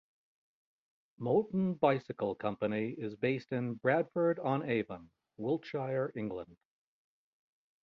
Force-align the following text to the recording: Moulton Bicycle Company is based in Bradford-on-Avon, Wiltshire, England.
Moulton 1.19 1.75
Bicycle 1.75 2.33
Company 2.33 2.89
is 2.97 3.13
based 3.15 3.51
in 3.51 3.75
Bradford-on-Avon, 3.75 5.11
Wiltshire, 5.37 6.11
England. 6.15 6.57